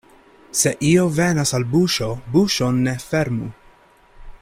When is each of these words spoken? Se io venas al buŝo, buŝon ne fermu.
Se 0.61 0.71
io 0.91 1.03
venas 1.19 1.53
al 1.59 1.67
buŝo, 1.75 2.09
buŝon 2.37 2.81
ne 2.89 2.97
fermu. 3.05 3.55